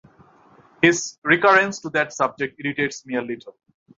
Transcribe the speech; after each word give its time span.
His 0.81 1.19
recurrence 1.21 1.77
to 1.81 1.91
that 1.91 2.11
subject 2.11 2.59
irritates 2.63 3.05
me 3.05 3.17
a 3.17 3.21
little. 3.21 3.55